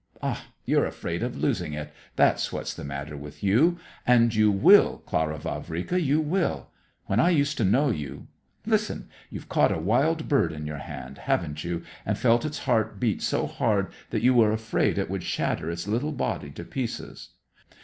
[0.23, 3.77] Ah, you're afraid of losing it; that's what's the matter with you!
[4.07, 6.71] And you will, Clara Vavrika, you will!
[7.05, 8.25] When I used to know you
[8.65, 12.99] listen; you've caught a wild bird in your hand, haven't you, and felt its heart
[12.99, 17.29] beat so hard that you were afraid it would shatter its little body to pieces?